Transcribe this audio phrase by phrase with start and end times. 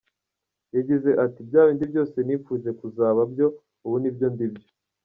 [0.75, 3.47] Yagize ati "Bya bindi byose nifuje kuzaba byo
[3.85, 4.69] ubu nibyo ndibyo.